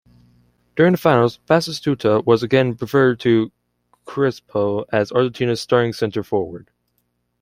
During 0.75 0.93
the 0.93 0.97
finals, 0.97 1.37
Batistuta 1.45 2.25
was 2.25 2.41
again 2.41 2.73
preferred 2.73 3.19
to 3.19 3.51
Crespo 4.05 4.83
as 4.91 5.11
Argentina's 5.11 5.61
starting 5.61 5.93
centre 5.93 6.23
forward. 6.23 6.71